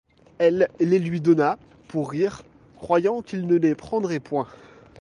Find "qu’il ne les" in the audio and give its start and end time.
3.21-3.75